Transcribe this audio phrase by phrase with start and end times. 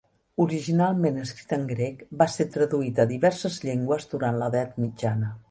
[0.43, 5.33] Originalment escrit en grec, va ser traduït a diverses llengües durant l'Edat Mitjana.